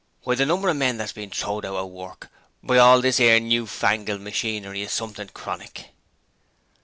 [0.23, 2.31] Why, the number of men what's been throwed out of work
[2.63, 5.91] by all this 'ere new fangled machinery is something chronic!'